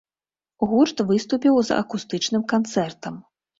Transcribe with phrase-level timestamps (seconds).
[0.71, 3.25] Гурт выступіў з акустычным канцэртам.